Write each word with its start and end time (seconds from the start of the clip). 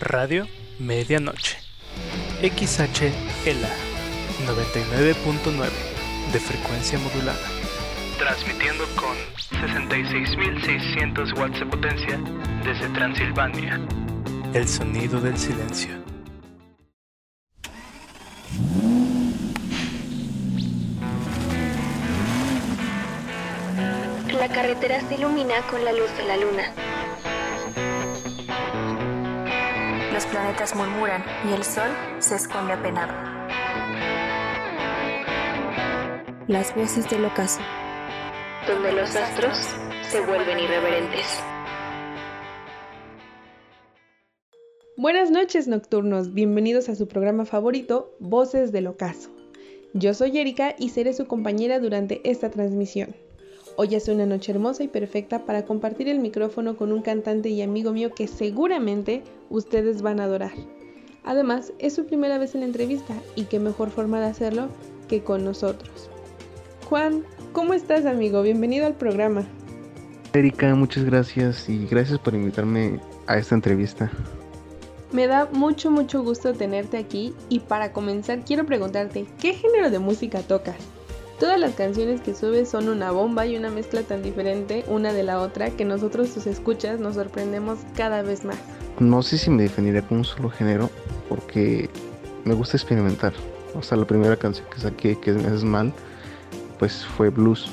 Radio 0.00 0.46
Medianoche. 0.78 1.58
XHLA 2.40 3.68
99.9 4.46 5.68
de 6.32 6.40
frecuencia 6.40 6.98
modulada. 6.98 7.38
Transmitiendo 8.18 8.84
con 8.96 9.14
66.600 9.60 11.38
watts 11.38 11.60
de 11.60 11.66
potencia 11.66 12.18
desde 12.64 12.88
Transilvania. 12.94 13.78
El 14.54 14.66
sonido 14.66 15.20
del 15.20 15.36
silencio. 15.36 15.90
La 24.32 24.48
carretera 24.48 25.00
se 25.06 25.16
ilumina 25.16 25.60
con 25.70 25.84
la 25.84 25.92
luz 25.92 26.10
de 26.16 26.24
la 26.24 26.36
luna. 26.38 26.89
Planetas 30.30 30.74
murmuran 30.76 31.24
y 31.48 31.52
el 31.52 31.64
sol 31.64 31.90
se 32.20 32.36
esconde 32.36 32.72
apenado. 32.72 33.12
Las 36.46 36.74
voces 36.74 37.08
del 37.10 37.24
ocaso, 37.24 37.60
donde 38.66 38.92
los 38.92 39.14
astros 39.16 39.58
se 40.02 40.20
vuelven 40.20 40.60
irreverentes. 40.60 41.42
Buenas 44.96 45.30
noches 45.30 45.66
nocturnos, 45.66 46.32
bienvenidos 46.34 46.88
a 46.88 46.94
su 46.94 47.08
programa 47.08 47.44
favorito, 47.44 48.14
Voces 48.20 48.70
del 48.70 48.86
Ocaso. 48.86 49.30
Yo 49.94 50.14
soy 50.14 50.38
Erika 50.38 50.76
y 50.78 50.90
seré 50.90 51.12
su 51.12 51.26
compañera 51.26 51.80
durante 51.80 52.20
esta 52.28 52.50
transmisión. 52.50 53.16
Hoy 53.82 53.94
es 53.94 54.08
una 54.08 54.26
noche 54.26 54.52
hermosa 54.52 54.84
y 54.84 54.88
perfecta 54.88 55.46
para 55.46 55.64
compartir 55.64 56.06
el 56.06 56.18
micrófono 56.18 56.76
con 56.76 56.92
un 56.92 57.00
cantante 57.00 57.48
y 57.48 57.62
amigo 57.62 57.92
mío 57.92 58.14
que 58.14 58.28
seguramente 58.28 59.22
ustedes 59.48 60.02
van 60.02 60.20
a 60.20 60.24
adorar. 60.24 60.52
Además, 61.24 61.72
es 61.78 61.94
su 61.94 62.04
primera 62.04 62.36
vez 62.36 62.54
en 62.54 62.60
la 62.60 62.66
entrevista 62.66 63.14
y 63.36 63.44
qué 63.44 63.58
mejor 63.58 63.88
forma 63.88 64.20
de 64.20 64.26
hacerlo 64.26 64.68
que 65.08 65.22
con 65.22 65.46
nosotros. 65.46 66.10
Juan, 66.90 67.24
¿cómo 67.52 67.72
estás 67.72 68.04
amigo? 68.04 68.42
Bienvenido 68.42 68.84
al 68.84 68.96
programa. 68.96 69.46
Erika, 70.34 70.74
muchas 70.74 71.04
gracias 71.04 71.66
y 71.70 71.86
gracias 71.86 72.18
por 72.18 72.34
invitarme 72.34 73.00
a 73.28 73.38
esta 73.38 73.54
entrevista. 73.54 74.10
Me 75.10 75.26
da 75.26 75.48
mucho 75.52 75.90
mucho 75.90 76.22
gusto 76.22 76.52
tenerte 76.52 76.98
aquí 76.98 77.32
y 77.48 77.60
para 77.60 77.94
comenzar 77.94 78.44
quiero 78.44 78.66
preguntarte, 78.66 79.24
¿qué 79.40 79.54
género 79.54 79.88
de 79.88 80.00
música 80.00 80.40
tocas? 80.40 80.99
Todas 81.40 81.58
las 81.58 81.74
canciones 81.74 82.20
que 82.20 82.34
subes 82.34 82.68
son 82.68 82.90
una 82.90 83.12
bomba 83.12 83.46
y 83.46 83.56
una 83.56 83.70
mezcla 83.70 84.02
tan 84.02 84.22
diferente 84.22 84.84
una 84.88 85.14
de 85.14 85.22
la 85.22 85.40
otra 85.40 85.70
que 85.70 85.86
nosotros 85.86 86.34
tus 86.34 86.46
escuchas 86.46 87.00
nos 87.00 87.14
sorprendemos 87.14 87.78
cada 87.96 88.20
vez 88.20 88.44
más. 88.44 88.58
No 88.98 89.22
sé 89.22 89.38
si 89.38 89.48
me 89.48 89.62
definiría 89.62 90.02
como 90.02 90.20
un 90.20 90.24
solo 90.26 90.50
género 90.50 90.90
porque 91.30 91.88
me 92.44 92.52
gusta 92.52 92.76
experimentar. 92.76 93.32
O 93.74 93.82
sea, 93.82 93.96
la 93.96 94.06
primera 94.06 94.36
canción 94.36 94.66
que 94.68 94.80
saqué, 94.80 95.18
que 95.18 95.30
es 95.30 95.64
Mal, 95.64 95.94
pues 96.78 97.06
fue 97.06 97.30
blues. 97.30 97.70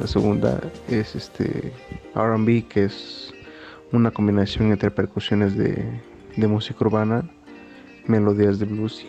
La 0.00 0.06
segunda 0.06 0.58
es 0.88 1.14
este 1.14 1.74
RB, 2.14 2.68
que 2.68 2.84
es 2.84 3.34
una 3.92 4.10
combinación 4.10 4.72
entre 4.72 4.90
percusiones 4.90 5.58
de, 5.58 5.84
música 6.48 6.86
urbana, 6.86 7.28
melodías 8.06 8.58
de 8.58 8.64
blues 8.64 9.04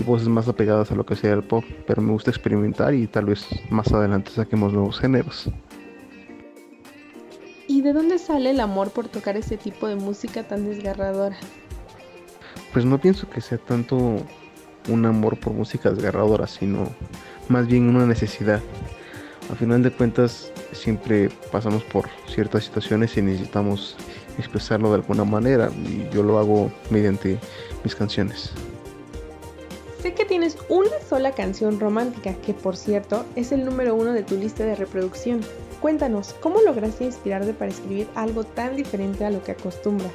y 0.00 0.02
voces 0.02 0.28
más 0.28 0.48
apegadas 0.48 0.90
a 0.90 0.94
lo 0.94 1.04
que 1.04 1.14
sea 1.14 1.34
el 1.34 1.42
pop, 1.42 1.62
pero 1.86 2.00
me 2.00 2.12
gusta 2.12 2.30
experimentar 2.30 2.94
y 2.94 3.06
tal 3.06 3.26
vez 3.26 3.46
más 3.68 3.92
adelante 3.92 4.30
saquemos 4.30 4.72
nuevos 4.72 4.98
géneros. 4.98 5.50
¿Y 7.68 7.82
de 7.82 7.92
dónde 7.92 8.18
sale 8.18 8.50
el 8.50 8.60
amor 8.60 8.90
por 8.90 9.08
tocar 9.08 9.36
ese 9.36 9.56
tipo 9.56 9.86
de 9.86 9.96
música 9.96 10.42
tan 10.42 10.64
desgarradora? 10.64 11.36
Pues 12.72 12.84
no 12.84 12.98
pienso 12.98 13.28
que 13.28 13.40
sea 13.40 13.58
tanto 13.58 14.16
un 14.88 15.06
amor 15.06 15.38
por 15.38 15.52
música 15.52 15.90
desgarradora, 15.90 16.46
sino 16.46 16.88
más 17.48 17.66
bien 17.66 17.88
una 17.88 18.06
necesidad. 18.06 18.60
Al 19.50 19.56
final 19.56 19.82
de 19.82 19.90
cuentas 19.90 20.50
siempre 20.72 21.28
pasamos 21.52 21.82
por 21.84 22.08
ciertas 22.26 22.64
situaciones 22.64 23.16
y 23.16 23.22
necesitamos 23.22 23.96
expresarlo 24.38 24.88
de 24.90 24.96
alguna 24.96 25.24
manera 25.24 25.70
y 25.84 26.08
yo 26.14 26.22
lo 26.22 26.38
hago 26.38 26.72
mediante 26.90 27.38
mis 27.84 27.94
canciones. 27.94 28.52
Una 30.70 31.00
sola 31.04 31.32
canción 31.32 31.80
romántica, 31.80 32.32
que 32.46 32.54
por 32.54 32.76
cierto 32.76 33.26
es 33.34 33.50
el 33.50 33.64
número 33.64 33.96
uno 33.96 34.12
de 34.12 34.22
tu 34.22 34.36
lista 34.36 34.62
de 34.62 34.76
reproducción. 34.76 35.40
Cuéntanos, 35.80 36.32
¿cómo 36.34 36.62
lograste 36.62 37.04
inspirarte 37.04 37.52
para 37.54 37.72
escribir 37.72 38.06
algo 38.14 38.44
tan 38.44 38.76
diferente 38.76 39.24
a 39.24 39.30
lo 39.30 39.42
que 39.42 39.50
acostumbras? 39.50 40.12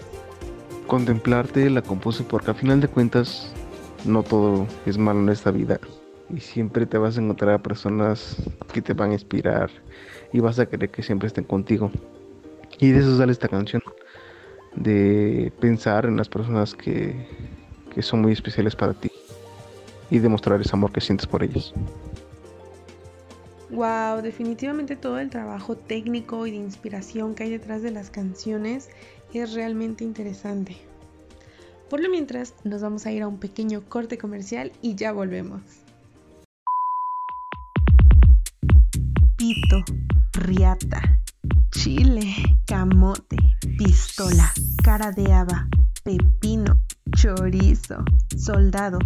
Contemplarte 0.88 1.70
la 1.70 1.82
compuse 1.82 2.24
porque 2.24 2.52
a 2.52 2.54
final 2.54 2.80
de 2.80 2.88
cuentas 2.88 3.52
no 4.06 4.24
todo 4.24 4.66
es 4.86 4.98
malo 4.98 5.20
en 5.20 5.28
esta 5.28 5.52
vida 5.52 5.78
y 6.34 6.40
siempre 6.40 6.86
te 6.86 6.98
vas 6.98 7.18
a 7.18 7.22
encontrar 7.22 7.56
a 7.56 7.62
personas 7.62 8.38
que 8.72 8.82
te 8.82 8.94
van 8.94 9.10
a 9.10 9.16
inspirar 9.16 9.70
y 10.32 10.40
vas 10.40 10.58
a 10.58 10.68
querer 10.68 10.90
que 10.90 11.04
siempre 11.04 11.28
estén 11.28 11.44
contigo. 11.44 11.92
Y 12.80 12.92
de 12.92 13.00
eso 13.00 13.18
sale 13.18 13.34
esta 13.34 13.50
canción, 13.50 13.84
de 14.74 15.52
pensar 15.60 16.06
en 16.06 16.16
las 16.16 16.30
personas 16.30 16.74
que, 16.74 17.28
que 17.94 18.02
son 18.02 18.22
muy 18.22 18.32
especiales 18.32 18.74
para 18.74 18.94
ti 18.94 19.12
y 20.10 20.20
demostrar 20.20 20.62
ese 20.62 20.76
amor 20.76 20.92
que 20.92 21.02
sientes 21.02 21.28
por 21.28 21.44
ellos. 21.44 21.74
Wow, 23.72 24.22
definitivamente 24.22 24.96
todo 24.96 25.20
el 25.20 25.30
trabajo 25.30 25.76
técnico 25.76 26.46
y 26.46 26.52
de 26.52 26.58
inspiración 26.58 27.36
que 27.36 27.44
hay 27.44 27.50
detrás 27.50 27.82
de 27.82 27.92
las 27.92 28.10
canciones 28.10 28.90
es 29.34 29.54
realmente 29.54 30.04
interesante. 30.04 30.78
Por 31.90 32.02
lo 32.02 32.10
mientras, 32.10 32.56
nos 32.64 32.82
vamos 32.82 33.06
a 33.06 33.12
ir 33.12 33.22
a 33.22 33.28
un 33.28 33.38
pequeño 33.38 33.84
corte 33.88 34.18
comercial 34.18 34.72
y 34.82 34.96
ya 34.96 35.12
volvemos. 35.12 35.62
Pito, 39.38 39.84
riata, 40.34 41.22
chile, 41.72 42.34
camote, 42.66 43.38
pistola, 43.78 44.52
cara 44.84 45.12
de 45.12 45.32
haba, 45.32 45.68
pepino, 46.04 46.75
chorizo, 47.26 48.06
soldado, 48.38 49.00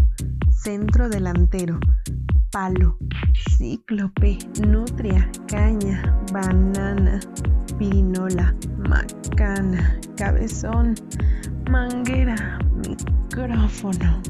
centro 0.51 1.07
delantero, 1.07 1.79
palo, 2.51 2.97
cíclope, 3.57 4.37
nutria, 4.67 5.31
caña, 5.47 6.03
banana, 6.33 7.21
pirinola, 7.77 8.53
macana, 8.89 9.97
cabezón, 10.17 10.95
manguera, 11.71 12.59
micrófono. 12.85 14.21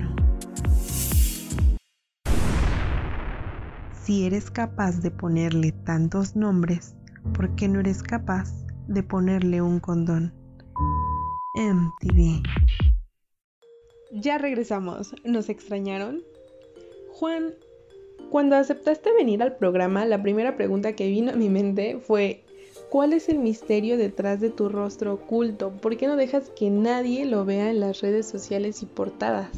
Si 4.04 4.26
eres 4.28 4.52
capaz 4.52 5.02
de 5.02 5.10
ponerle 5.10 5.72
tantos 5.72 6.36
nombres, 6.36 6.96
¿por 7.34 7.56
qué 7.56 7.68
no 7.68 7.80
eres 7.80 8.04
capaz 8.04 8.54
de 8.88 9.02
ponerle 9.02 9.64
un 9.64 9.80
condón? 9.80 10.32
MTV. 11.56 12.44
Ya 14.12 14.38
regresamos. 14.38 15.14
¿Nos 15.24 15.50
extrañaron? 15.50 16.24
Juan, 17.12 17.54
cuando 18.32 18.56
aceptaste 18.56 19.14
venir 19.14 19.44
al 19.44 19.58
programa, 19.58 20.06
la 20.06 20.22
primera 20.22 20.56
pregunta 20.56 20.94
que 20.94 21.08
vino 21.08 21.32
a 21.32 21.36
mi 21.36 21.50
mente 21.50 22.00
fue, 22.00 22.44
¿cuál 22.90 23.14
es 23.14 23.30
el 23.30 23.40
misterio 23.40 23.98
detrás 23.98 24.40
de 24.40 24.50
tu 24.50 24.70
rostro 24.70 25.14
oculto? 25.14 25.72
¿Por 25.72 25.98
qué 25.98 26.08
no 26.08 26.16
dejas 26.16 26.50
que 26.52 26.70
nadie 26.70 27.26
lo 27.26 27.46
vea 27.46 27.70
en 27.70 27.80
las 27.80 28.02
redes 28.02 28.28
sociales 28.28 28.82
y 28.82 28.88
portadas? 28.88 29.50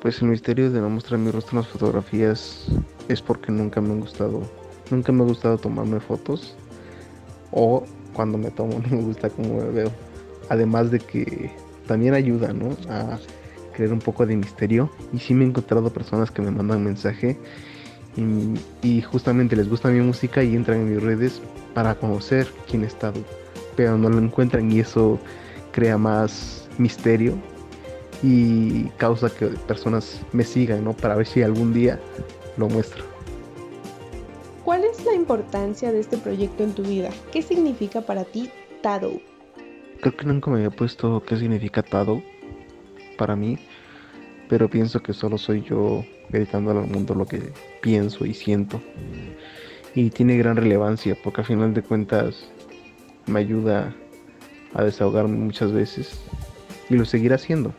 Pues 0.00 0.20
el 0.22 0.28
misterio 0.28 0.70
de 0.70 0.80
no 0.80 0.90
mostrar 0.90 1.18
mi 1.18 1.30
rostro 1.30 1.58
en 1.58 1.64
las 1.64 1.72
fotografías 1.72 2.66
es 3.08 3.22
porque 3.22 3.52
nunca 3.52 3.80
me 3.80 3.92
han 3.92 4.00
gustado, 4.00 4.42
nunca 4.90 5.12
me 5.12 5.22
ha 5.22 5.26
gustado 5.26 5.58
tomarme 5.58 6.00
fotos 6.00 6.56
o 7.52 7.84
cuando 8.12 8.38
me 8.38 8.50
tomo 8.50 8.78
no 8.90 8.96
me 8.96 9.02
gusta 9.02 9.30
cómo 9.30 9.54
me 9.54 9.70
veo. 9.70 9.90
Además 10.48 10.90
de 10.90 11.00
que 11.00 11.50
también 11.86 12.14
ayuda, 12.14 12.52
¿no? 12.52 12.76
A 12.88 13.18
crear 13.74 13.92
un 13.92 14.00
poco 14.00 14.26
de 14.26 14.36
misterio. 14.36 14.90
Y 15.12 15.18
sí 15.18 15.34
me 15.34 15.44
he 15.44 15.48
encontrado 15.48 15.90
personas 15.90 16.30
que 16.30 16.42
me 16.42 16.50
mandan 16.50 16.82
mensaje 16.82 17.36
y, 18.82 19.02
justamente 19.02 19.56
les 19.56 19.68
gusta 19.68 19.88
mi 19.88 20.00
música 20.00 20.42
y 20.42 20.54
entran 20.54 20.78
en 20.78 20.94
mis 20.94 21.02
redes 21.02 21.40
para 21.74 21.94
conocer 21.94 22.48
quién 22.68 22.82
he 22.82 22.86
estado. 22.86 23.20
Pero 23.76 23.98
no 23.98 24.08
lo 24.08 24.18
encuentran 24.18 24.70
y 24.72 24.80
eso 24.80 25.18
crea 25.72 25.98
más 25.98 26.68
misterio 26.78 27.34
y 28.22 28.84
causa 28.96 29.28
que 29.28 29.46
personas 29.46 30.20
me 30.32 30.44
sigan, 30.44 30.84
¿no? 30.84 30.94
Para 30.94 31.14
ver 31.14 31.26
si 31.26 31.42
algún 31.42 31.74
día 31.74 32.00
lo 32.56 32.68
muestro. 32.68 33.04
¿Cuál 34.64 34.84
es 34.84 35.04
la 35.04 35.14
importancia 35.14 35.92
de 35.92 36.00
este 36.00 36.16
proyecto 36.16 36.64
en 36.64 36.72
tu 36.72 36.82
vida? 36.82 37.10
¿Qué 37.30 37.42
significa 37.42 38.00
para 38.00 38.24
ti 38.24 38.50
Tado? 38.82 39.20
Creo 40.00 40.16
que 40.16 40.26
nunca 40.26 40.50
me 40.50 40.58
había 40.58 40.70
puesto 40.70 41.22
qué 41.24 41.36
significa 41.36 41.82
Tado 41.82 42.22
para 43.16 43.34
mí, 43.36 43.58
pero 44.48 44.68
pienso 44.68 45.02
que 45.02 45.12
solo 45.12 45.38
soy 45.38 45.62
yo 45.62 46.04
gritando 46.28 46.70
al 46.70 46.86
mundo 46.86 47.14
lo 47.14 47.26
que 47.26 47.52
pienso 47.80 48.26
y 48.26 48.34
siento. 48.34 48.80
Y 49.94 50.10
tiene 50.10 50.36
gran 50.36 50.56
relevancia 50.56 51.16
porque 51.22 51.40
al 51.40 51.46
final 51.46 51.74
de 51.74 51.82
cuentas 51.82 52.48
me 53.26 53.40
ayuda 53.40 53.94
a 54.74 54.84
desahogarme 54.84 55.36
muchas 55.36 55.72
veces 55.72 56.20
y 56.90 56.94
lo 56.94 57.04
seguiré 57.04 57.34
haciendo. 57.34 57.72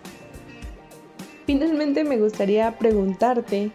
Finalmente 1.45 2.03
me 2.03 2.17
gustaría 2.17 2.77
preguntarte 2.77 3.71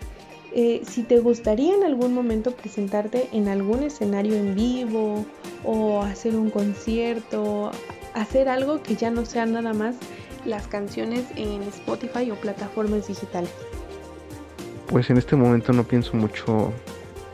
eh, 0.55 0.83
si 0.87 1.03
te 1.03 1.19
gustaría 1.21 1.75
en 1.75 1.85
algún 1.85 2.13
momento 2.13 2.51
presentarte 2.51 3.29
en 3.33 3.49
algún 3.49 3.83
escenario 3.83 4.35
en 4.35 4.55
vivo 4.55 5.25
o 5.65 6.03
hacer 6.03 6.37
un 6.37 6.51
concierto, 6.51 7.71
hacer 8.15 8.49
algo 8.49 8.83
que 8.83 8.97
ya 8.97 9.11
no 9.11 9.25
sea 9.25 9.47
nada 9.47 9.73
más 9.73 9.97
las 10.45 10.67
canciones 10.67 11.25
en 11.37 11.63
Spotify 11.63 12.31
o 12.31 12.35
plataformas 12.37 13.09
digitales. 13.09 13.53
Pues 14.89 15.09
en 15.11 15.19
este 15.19 15.37
momento 15.37 15.73
no 15.73 15.85
pienso 15.85 16.17
mucho 16.17 16.73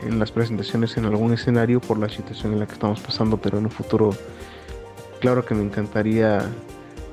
en 0.01 0.19
las 0.19 0.31
presentaciones 0.31 0.95
en 0.97 1.05
algún 1.05 1.33
escenario 1.33 1.81
por 1.81 1.97
la 1.97 2.07
situación 2.07 2.53
en 2.53 2.59
la 2.59 2.67
que 2.67 2.73
estamos 2.73 2.99
pasando, 3.01 3.37
pero 3.37 3.57
en 3.57 3.65
un 3.65 3.71
futuro 3.71 4.11
claro 5.19 5.45
que 5.45 5.53
me 5.55 5.63
encantaría 5.63 6.41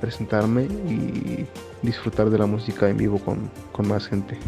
presentarme 0.00 0.64
y 0.64 1.46
disfrutar 1.82 2.30
de 2.30 2.38
la 2.38 2.46
música 2.46 2.88
en 2.88 2.96
vivo 2.96 3.18
con, 3.18 3.50
con 3.72 3.88
más 3.88 4.06
gente. 4.06 4.38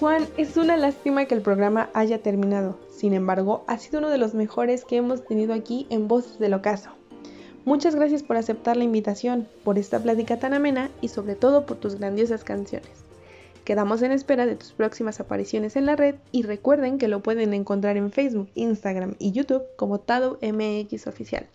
Juan, 0.00 0.26
es 0.36 0.56
una 0.56 0.76
lástima 0.76 1.24
que 1.24 1.34
el 1.34 1.40
programa 1.40 1.88
haya 1.94 2.22
terminado. 2.22 2.78
Sin 2.90 3.14
embargo, 3.14 3.64
ha 3.66 3.78
sido 3.78 3.98
uno 3.98 4.10
de 4.10 4.18
los 4.18 4.34
mejores 4.34 4.84
que 4.84 4.96
hemos 4.96 5.24
tenido 5.24 5.54
aquí 5.54 5.86
en 5.90 6.08
Voces 6.08 6.38
del 6.38 6.54
Ocaso. 6.54 6.97
Muchas 7.68 7.94
gracias 7.94 8.22
por 8.22 8.38
aceptar 8.38 8.78
la 8.78 8.84
invitación, 8.84 9.46
por 9.62 9.76
esta 9.76 10.02
plática 10.02 10.38
tan 10.38 10.54
amena 10.54 10.88
y 11.02 11.08
sobre 11.08 11.34
todo 11.34 11.66
por 11.66 11.76
tus 11.76 11.96
grandiosas 11.96 12.42
canciones. 12.42 12.88
Quedamos 13.66 14.00
en 14.00 14.10
espera 14.10 14.46
de 14.46 14.56
tus 14.56 14.72
próximas 14.72 15.20
apariciones 15.20 15.76
en 15.76 15.84
la 15.84 15.94
red 15.94 16.14
y 16.32 16.44
recuerden 16.44 16.96
que 16.96 17.08
lo 17.08 17.22
pueden 17.22 17.52
encontrar 17.52 17.98
en 17.98 18.10
Facebook, 18.10 18.48
Instagram 18.54 19.16
y 19.18 19.32
YouTube 19.32 19.64
como 19.76 20.00
Tado 20.00 20.38
Oficial. 21.06 21.46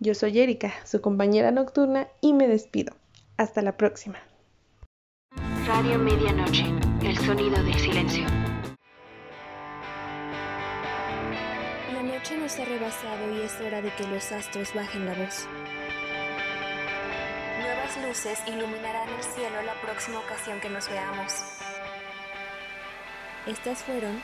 Yo 0.00 0.14
soy 0.14 0.40
Erika, 0.40 0.72
su 0.86 1.02
compañera 1.02 1.50
nocturna, 1.50 2.08
y 2.22 2.32
me 2.32 2.48
despido. 2.48 2.94
Hasta 3.36 3.60
la 3.60 3.76
próxima. 3.76 4.16
Radio 5.66 5.98
Medianoche, 5.98 6.64
el 7.02 7.18
sonido 7.18 7.62
del 7.62 7.78
silencio. 7.78 8.24
Noche 12.24 12.38
nos 12.38 12.58
ha 12.58 12.64
rebasado 12.64 13.30
y 13.34 13.42
es 13.42 13.60
hora 13.60 13.82
de 13.82 13.90
que 13.96 14.06
los 14.06 14.32
astros 14.32 14.72
bajen 14.72 15.04
la 15.04 15.12
voz. 15.12 15.46
Nuevas 17.58 17.96
luces 18.02 18.38
iluminarán 18.46 19.10
el 19.10 19.22
cielo 19.22 19.60
la 19.62 19.74
próxima 19.82 20.20
ocasión 20.20 20.58
que 20.58 20.70
nos 20.70 20.88
veamos. 20.88 21.34
Estas 23.46 23.82
fueron 23.82 24.22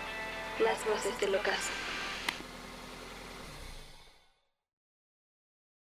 las 0.60 0.82
voces 0.86 1.20
del 1.20 1.34
ocaso. 1.34 1.89